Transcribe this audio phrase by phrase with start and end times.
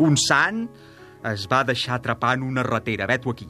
[0.00, 0.64] Un sant
[1.28, 3.48] es va deixar atrapar en una ratera, vet-ho aquí.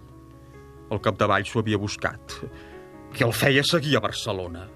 [0.90, 2.34] El capdavall s'ho havia buscat.
[3.14, 4.66] Què el feia seguir a Barcelona?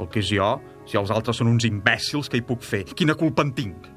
[0.00, 0.48] El que és jo,
[0.88, 2.84] si els altres són uns imbècils, què hi puc fer?
[2.96, 3.88] Quina culpa en tinc?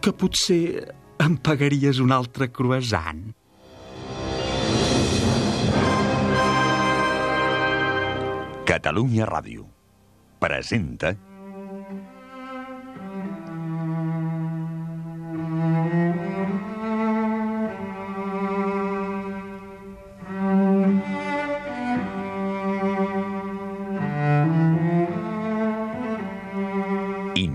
[0.00, 0.62] Que potser
[1.20, 3.26] em pagaries un altre croissant?
[8.66, 9.66] Catalunya Ràdio
[10.40, 11.12] presenta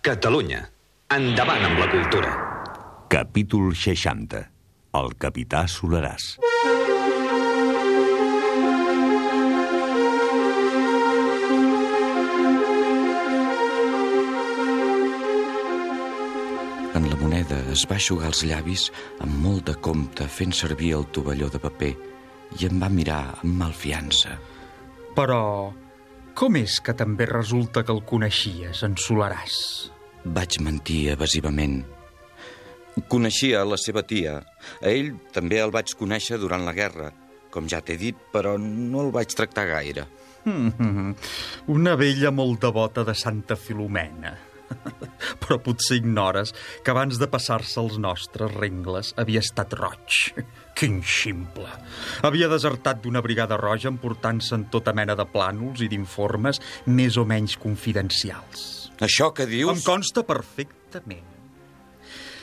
[0.00, 0.62] Catalunya.
[1.12, 2.28] Endavant amb la cultura.
[3.12, 4.38] Capítol 60.
[4.96, 6.38] El capità Solaràs.
[16.96, 18.86] En la moneda es va aixugar els llavis
[19.20, 21.92] amb molt de compte fent servir el tovalló de paper
[22.56, 24.40] i em va mirar amb malfiança.
[25.12, 25.44] Però
[26.40, 29.89] com és que també resulta que el coneixies, en Solaràs?
[30.24, 31.80] Vaig mentir evasivament.
[33.08, 34.40] Coneixia la seva tia.
[34.82, 37.08] A ell també el vaig conèixer durant la guerra,
[37.50, 40.06] com ja t'he dit, però no el vaig tractar gaire.
[41.76, 44.36] Una vella molt devota de Santa Filomena.
[45.42, 46.54] Però potser ignores
[46.84, 50.20] que abans de passar-se els nostres rengles havia estat roig.
[50.78, 51.68] Quin ximple!
[52.26, 57.26] Havia desertat d'una brigada roja emportant-se en tota mena de plànols i d'informes més o
[57.28, 58.90] menys confidencials.
[59.00, 59.84] Això que Em dius...
[59.84, 61.26] consta perfectament.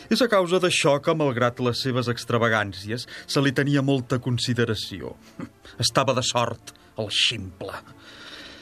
[0.07, 5.15] És a causa d'això que, malgrat les seves extravagàncies, se li tenia molta consideració.
[5.83, 7.75] Estava de sort, el ximple.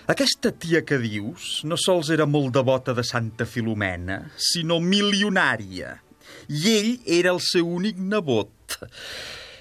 [0.06, 5.96] Aquesta tia que dius no sols era molt devota de Santa Filomena, sinó milionària.
[6.46, 8.78] I ell era el seu únic nebot.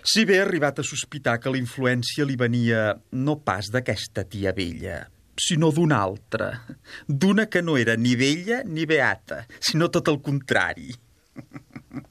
[0.05, 4.53] Si bé ha arribat a sospitar que la influència li venia no pas d'aquesta tia
[4.53, 4.99] vella,
[5.33, 6.51] sinó d'una altra.
[7.09, 10.93] D'una que no era ni vella ni beata, sinó tot el contrari.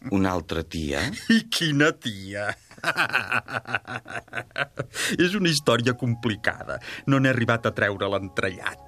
[0.10, 1.06] Una altra tia?
[1.30, 2.50] I quina tia!
[5.24, 6.80] És una història complicada.
[7.08, 8.80] No n'he arribat a treure l'entrellat.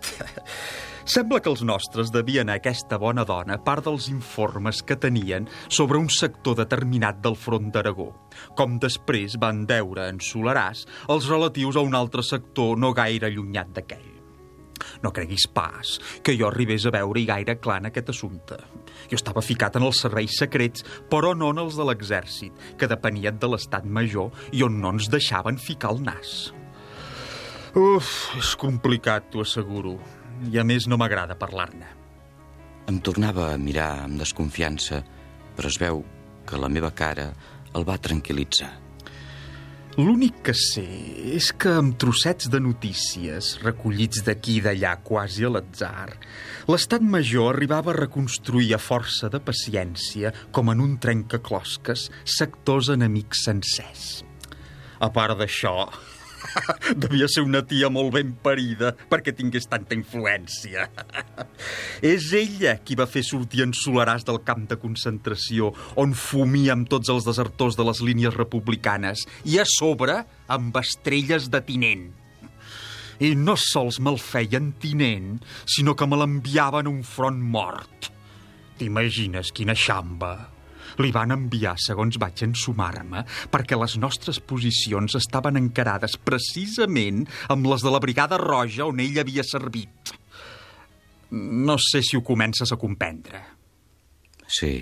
[1.06, 6.01] Sembla que els nostres devien a aquesta bona dona part dels informes que tenien sobre
[6.01, 8.09] un sector determinat del front d'Aragó,
[8.57, 13.69] com després van deure en Solaràs els relatius a un altre sector no gaire allunyat
[13.78, 14.14] d'aquell.
[15.05, 15.95] No creguis pas
[16.25, 18.57] que jo arribés a veure-hi gaire clar en aquest assumpte.
[19.11, 23.38] Jo estava ficat en els serveis secrets, però no en els de l'exèrcit, que depenien
[23.38, 26.31] de l'estat major i on no ens deixaven ficar el nas.
[27.75, 29.97] Uf, és complicat, t'ho asseguro.
[30.49, 31.91] I a més no m'agrada parlar-ne.
[32.89, 35.03] Em tornava a mirar amb desconfiança,
[35.57, 36.01] però es veu
[36.47, 37.29] que la meva cara
[37.75, 38.84] el va tranquil·litzar.
[39.95, 40.83] L'únic que sé
[41.37, 46.09] és que amb trossets de notícies, recollits d'aquí i d'allà quasi a l'atzar,
[46.67, 53.45] l'estat major arribava a reconstruir a força de paciència, com en un trencaclosques, sectors enemics
[53.47, 54.25] sencers.
[54.99, 55.77] A part d'això,
[57.03, 60.87] devia ser una tia molt ben parida perquè tingués tanta influència.
[62.13, 65.71] És ella qui va fer sortir en Solaràs del camp de concentració
[66.01, 70.21] on fumia amb tots els desertors de les línies republicanes i a sobre
[70.51, 72.09] amb estrelles de tinent.
[73.23, 75.37] I no sols me'l feien tinent,
[75.71, 78.11] sinó que me l'enviaven a un front mort.
[78.75, 80.54] T'imagines quina xamba?
[81.03, 87.83] Li van enviar, segons vaig ensumar-me, perquè les nostres posicions estaven encarades precisament amb les
[87.83, 90.15] de la Brigada Roja on ell havia servit.
[91.35, 93.41] No sé si ho comences a comprendre.
[94.45, 94.77] Sí,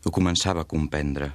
[0.00, 1.26] Ho començava a comprendre.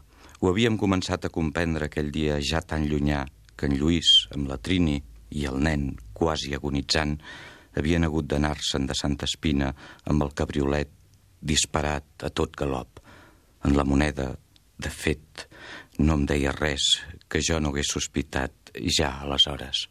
[0.42, 3.20] Ho havíem començat a comprendre aquell dia ja tan llunyà
[3.56, 4.96] que en Lluís, amb la Trini
[5.38, 7.14] i el nen, quasi agonitzant,
[7.78, 9.70] havien hagut d'anar-se'n de Santa Espina
[10.10, 10.90] amb el cabriolet
[11.46, 13.05] disparat a tot galop.
[13.66, 14.28] En la moneda,
[14.78, 15.48] de fet,
[15.98, 16.84] no em deia res
[17.32, 19.88] que jo no hagués sospitat ja aleshores.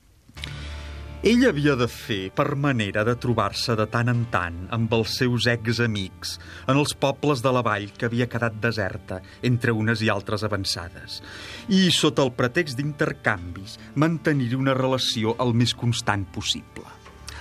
[1.25, 5.49] Ell havia de fer per manera de trobar-se de tant en tant amb els seus
[5.51, 6.37] ex-amics
[6.69, 11.23] en els pobles de la vall que havia quedat deserta entre unes i altres avançades
[11.67, 16.85] i, sota el pretext d'intercanvis, mantenir una relació el més constant possible.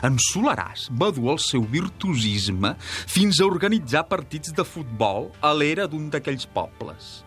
[0.03, 5.85] En Solaràs va dur el seu virtuosisme fins a organitzar partits de futbol a l'era
[5.87, 7.21] d'un d'aquells pobles.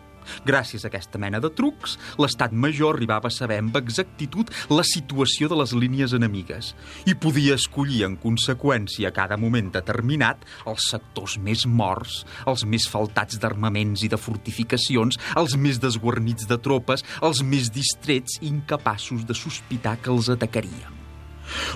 [0.44, 5.48] Gràcies a aquesta mena de trucs, l'estat major arribava a saber amb exactitud la situació
[5.48, 6.72] de les línies enemigues
[7.08, 12.90] i podia escollir en conseqüència a cada moment determinat els sectors més morts, els més
[12.92, 19.24] faltats d'armaments i de fortificacions, els més desguarnits de tropes, els més distrets i incapaços
[19.24, 21.05] de sospitar que els atacaríem.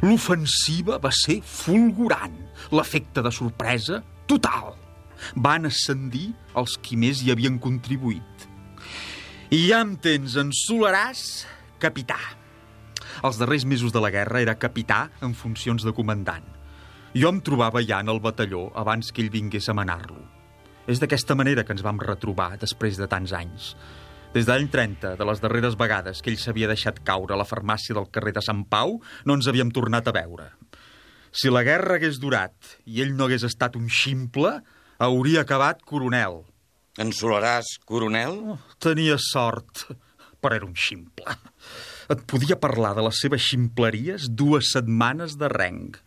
[0.05, 2.37] L'ofensiva va ser fulgurant,
[2.73, 4.77] l'efecte de sorpresa total
[5.37, 8.47] van ascendir els qui més hi havien contribuït.
[9.51, 11.45] I ja em tens en Solaràs,
[11.83, 12.19] capità.
[13.27, 16.47] Els darrers mesos de la guerra era capità en funcions de comandant.
[17.13, 20.23] Jo em trobava ja en el batalló abans que ell vingués a manar-lo.
[20.87, 23.75] És d'aquesta manera que ens vam retrobar després de tants anys.
[24.31, 27.47] Des de l'any 30, de les darreres vegades que ell s'havia deixat caure a la
[27.49, 30.45] farmàcia del carrer de Sant Pau, no ens havíem tornat a veure.
[31.35, 34.53] Si la guerra hagués durat i ell no hagués estat un ximple,
[35.03, 36.45] hauria acabat coronel.
[37.19, 38.37] Solaràs, coronel?
[38.55, 39.89] Oh, tenia sort,
[40.39, 41.35] però era un ximple.
[42.15, 45.99] Et podia parlar de les seves ximpleries dues setmanes de renc.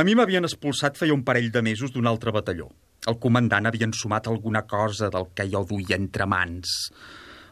[0.00, 2.70] A mi m'havien expulsat feia un parell de mesos d'un altre batalló.
[3.04, 6.72] El comandant havia ensumat alguna cosa del que jo duia entre mans.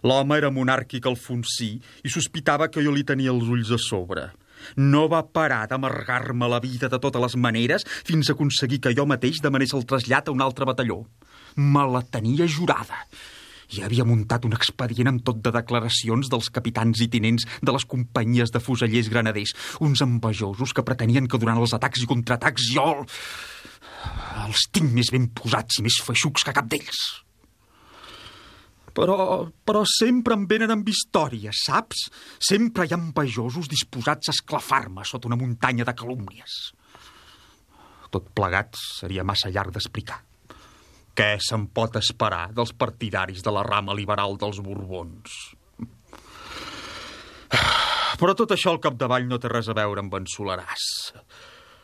[0.02, 4.30] L'home era monàrquic alfonsí i sospitava que jo li tenia els ulls a sobre.
[4.76, 9.06] No va parar d'amargar-me la vida de totes les maneres fins a aconseguir que jo
[9.06, 11.02] mateix demanés el trasllat a un altre batalló.
[11.56, 13.06] Me la tenia jurada.
[13.72, 17.86] I havia muntat un expedient amb tot de declaracions dels capitans i tinents de les
[17.88, 22.88] companyies de fusellers granaders, uns envejosos que pretenien que durant els atacs i contraatacs jo...
[24.42, 27.22] els tinc més ben posats i més feixucs que cap d'ells.
[28.92, 29.16] Però,
[29.64, 32.08] però sempre em venen amb històries, saps?
[32.42, 36.58] Sempre hi ha envejosos disposats a esclafar-me sota una muntanya de calúmnies.
[38.12, 40.20] Tot plegat seria massa llarg d'explicar.
[41.16, 45.40] Què se'n pot esperar dels partidaris de la rama liberal dels Borbons?
[48.20, 50.84] Però tot això al capdavall no té res a veure amb en Solaràs.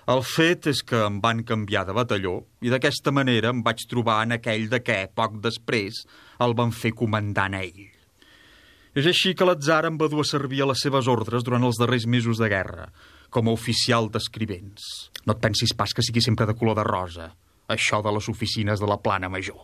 [0.08, 4.22] El fet és que em van canviar de batalló i d'aquesta manera em vaig trobar
[4.25, 5.99] en aquell de què, poc després,
[6.40, 7.82] el van fer comandant a ell.
[8.96, 11.76] És així que l'atzar em va dur a servir a les seves ordres durant els
[11.76, 12.88] darrers mesos de guerra,
[13.28, 14.88] com a oficial d'escrivents.
[15.28, 17.28] No et pensis pas que sigui sempre de color de rosa,
[17.69, 19.61] això de les oficines de la plana major.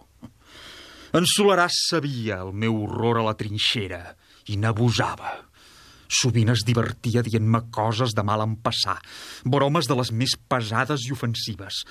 [1.17, 4.11] En Solaràs sabia el meu horror a la trinxera
[4.53, 5.39] i n'abusava.
[6.09, 8.99] Sovint es divertia dient-me coses de mal empassar,
[9.45, 11.85] bromes de les més pesades i ofensives,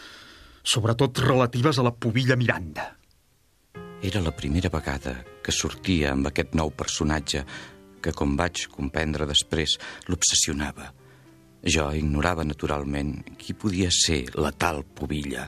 [0.63, 2.93] sobretot relatives a la pobilla Miranda.
[4.03, 7.46] Era la primera vegada que sortia amb aquest nou personatge
[8.03, 9.77] que, com vaig comprendre després,
[10.12, 10.89] l'obsessionava.
[11.63, 15.48] Jo ignorava naturalment qui podia ser la tal pobilla.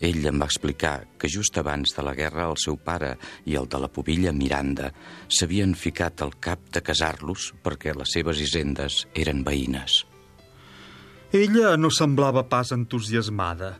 [0.00, 3.10] Ell em va explicar que just abans de la guerra el seu pare
[3.44, 4.88] i el de la pobilla Miranda
[5.28, 10.06] s'havien ficat al cap de casar-los perquè les seves hisendes eren veïnes.
[11.36, 13.74] Ella no semblava pas entusiasmada,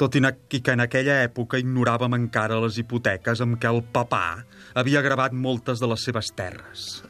[0.00, 5.04] tot i que en aquella època ignoràvem encara les hipoteques amb què el papà havia
[5.04, 7.04] gravat moltes de les seves terres.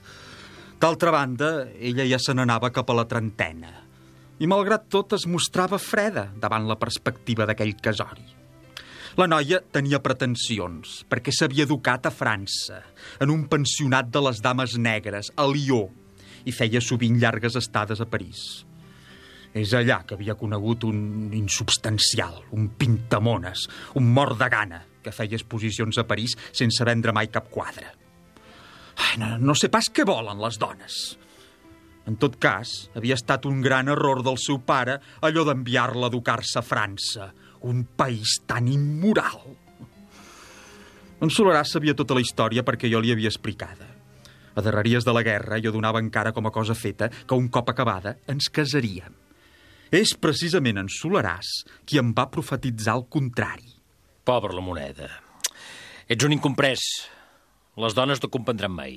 [0.83, 3.71] D'altra banda, ella ja se n'anava cap a la trentena
[4.41, 8.40] i, malgrat tot, es mostrava freda davant la perspectiva d'aquell casori.
[9.19, 12.79] La noia tenia pretensions, perquè s'havia educat a França,
[13.19, 15.89] en un pensionat de les dames negres, a Lió,
[16.47, 18.65] i feia sovint llargues estades a París.
[19.51, 23.67] És allà que havia conegut un insubstancial, un pintamones,
[23.99, 27.91] un mort de gana, que feia exposicions a París sense vendre mai cap quadre.
[29.01, 31.01] Ai, no, no sé pas què volen les dones.
[32.07, 36.61] En tot cas, havia estat un gran error del seu pare allò d'enviar-la a educar-se
[36.61, 39.41] a França, un país tan immoral.
[41.21, 43.87] En Solarà sabia tota la història perquè jo li havia explicada.
[44.57, 47.69] A darreries de la guerra jo donava encara com a cosa feta que un cop
[47.71, 49.13] acabada ens casaríem.
[49.91, 51.51] És precisament en Solaràs
[51.85, 53.77] qui em va profetitzar el contrari.
[54.25, 55.09] Pobra la moneda.
[56.11, 56.85] Ets un incomprès.
[57.81, 58.97] Les dones no comprendran mai.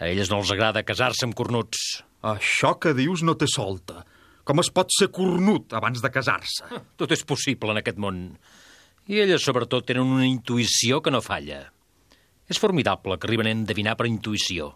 [0.00, 2.02] A elles no els agrada casar-se amb cornuts.
[2.22, 4.04] Això que dius no té solta.
[4.42, 6.66] Com es pot ser cornut abans de casar-se?
[6.98, 8.24] Tot és possible en aquest món.
[9.10, 11.64] I elles, sobretot, tenen una intuïció que no falla.
[12.50, 14.72] És formidable que arriben a endevinar per intuïció.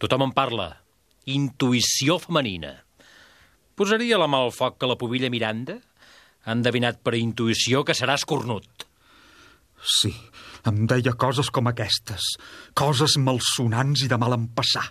[0.00, 0.68] Tothom en parla.
[1.30, 2.74] Intuïció femenina.
[3.78, 5.78] Posaria la mà al foc que la pobilla Miranda
[6.44, 8.88] ha endevinat per intuïció que seràs cornut.
[9.82, 10.12] Sí,
[10.68, 12.34] em deia coses com aquestes.
[12.78, 14.88] Coses malsonants i de mal empassar.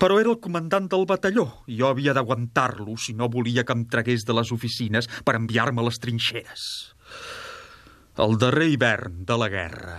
[0.00, 3.84] Però era el comandant del batalló i jo havia d'aguantar-lo si no volia que em
[3.92, 6.64] tragués de les oficines per enviar-me a les trinxeres.
[8.20, 9.98] El darrer hivern de la guerra.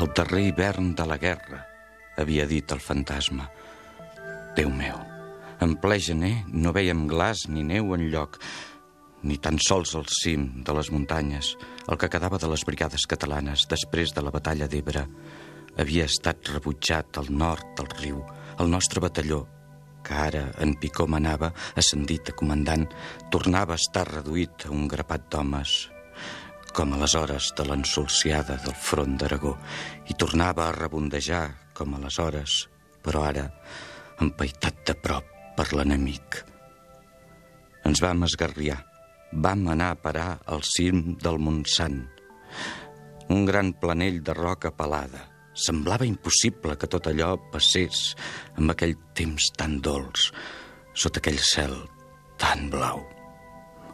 [0.00, 1.60] El darrer hivern de la guerra,
[2.18, 3.46] havia dit el fantasma.
[4.56, 4.96] Déu meu,
[5.62, 8.40] en ple gener no veiem glaç ni neu en lloc,
[9.24, 11.54] ni tan sols al cim de les muntanyes,
[11.88, 15.06] el que quedava de les brigades catalanes després de la batalla d'Ebre,
[15.80, 18.20] havia estat rebutjat al nord del riu.
[18.60, 19.42] El nostre batalló,
[20.04, 21.50] que ara en Picó manava,
[21.80, 22.86] ascendit a comandant,
[23.32, 25.74] tornava a estar reduït a un grapat d'homes,
[26.74, 29.56] com a les hores de l'ensolciada del front d'Aragó,
[30.10, 32.64] i tornava a rebondejar com a les hores,
[33.02, 33.48] però ara
[34.22, 36.42] empaitat de prop per l'enemic.
[37.84, 38.78] Ens vam esgarriar,
[39.34, 42.04] vam anar a parar al cim del Montsant,
[43.28, 45.30] un gran planell de roca pelada.
[45.54, 48.14] Semblava impossible que tot allò passés
[48.58, 50.32] amb aquell temps tan dolç,
[50.94, 51.76] sota aquell cel
[52.42, 53.04] tan blau.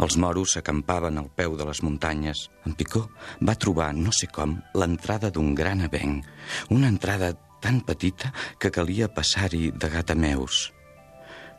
[0.01, 2.47] Els moros acampaven al peu de les muntanyes.
[2.65, 3.03] En Picó
[3.45, 6.25] va trobar, no sé com, l'entrada d'un gran avenc,
[6.73, 10.71] una entrada tan petita que calia passar-hi de gatameus.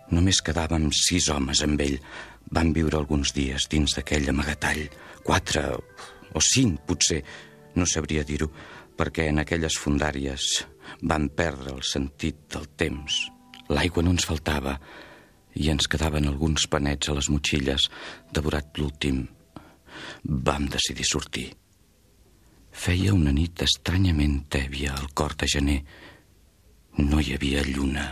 [0.09, 1.99] Només quedàvem sis homes amb ell.
[2.51, 4.87] Van viure alguns dies dins d'aquell amagatall.
[5.23, 5.63] Quatre
[6.33, 7.21] o cinc, potser,
[7.75, 8.49] no sabria dir-ho,
[8.97, 10.47] perquè en aquelles fundàries
[11.07, 13.23] van perdre el sentit del temps.
[13.71, 14.75] L'aigua no ens faltava
[15.55, 17.87] i ens quedaven alguns panets a les motxilles,
[18.31, 19.25] devorat l'últim.
[20.23, 21.49] Vam decidir sortir.
[22.71, 25.79] Feia una nit estranyament tèbia al cor de gener.
[27.03, 28.07] No hi havia lluna.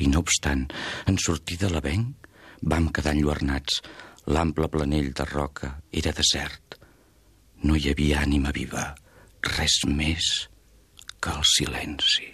[0.00, 0.64] I no obstant,
[1.06, 2.19] en sortir de l'avenc,
[2.62, 3.80] vam quedar enlluernats.
[4.30, 6.76] L'ample planell de roca era desert.
[7.64, 8.90] No hi havia ànima viva,
[9.56, 10.28] res més
[11.20, 12.28] que el silenci.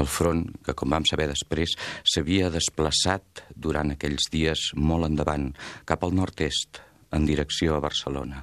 [0.00, 1.74] El front, que com vam saber després,
[2.08, 5.50] s'havia desplaçat durant aquells dies molt endavant,
[5.84, 6.80] cap al nord-est,
[7.12, 8.40] en direcció a Barcelona.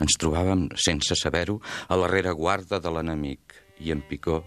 [0.00, 1.58] Ens trobàvem, sense saber-ho,
[1.90, 4.38] a la rereguarda de l'enemic i en Picó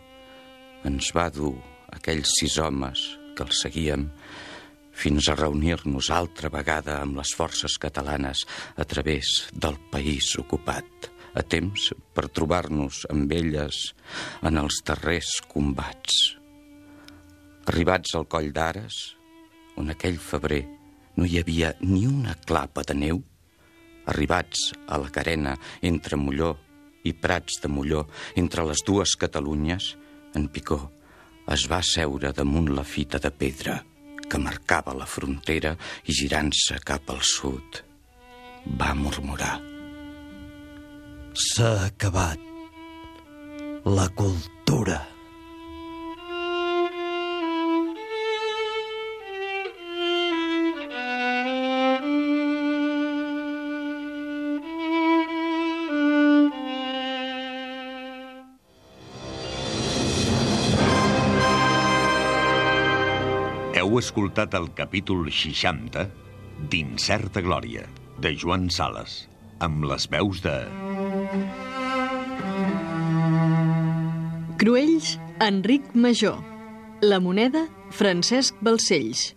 [0.87, 1.53] ens va dur
[1.93, 3.03] aquells sis homes
[3.35, 4.07] que el seguíem
[4.93, 8.45] fins a reunir-nos altra vegada amb les forces catalanes
[8.77, 13.79] a través del país ocupat, a temps per trobar-nos amb elles
[14.45, 16.37] en els darrers combats.
[17.65, 18.99] Arribats al coll d'Ares,
[19.81, 20.63] on aquell febrer
[21.17, 23.23] no hi havia ni una clapa de neu,
[24.05, 26.53] arribats a la carena entre Molló
[27.03, 29.95] i Prats de Molló, entre les dues Catalunyes,
[30.35, 30.79] en Picó
[31.53, 33.81] es va seure damunt la fita de pedra
[34.33, 35.75] que marcava la frontera
[36.09, 37.83] i girant-se cap al sud
[38.81, 39.53] va murmurar
[41.33, 42.37] S'ha acabat
[43.85, 45.12] la cultura.
[63.93, 66.03] Heu escoltat el capítol 60
[66.71, 67.83] d'Incerta Glòria,
[68.17, 69.27] de Joan Sales,
[69.61, 70.53] amb les veus de...
[74.63, 75.11] Cruells,
[75.45, 76.39] Enric Major.
[77.05, 79.27] La moneda, Francesc Balcells.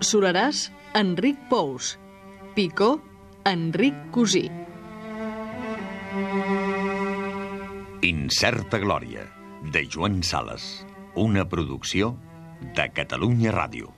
[0.00, 0.62] Soleràs,
[0.96, 1.90] Enric Pous.
[2.56, 2.94] Picó,
[3.52, 4.46] Enric Cosí.
[8.14, 9.28] Incerta Glòria,
[9.68, 10.70] de Joan Sales,
[11.28, 12.14] una producció
[12.72, 13.97] de Catalunya Ràdio.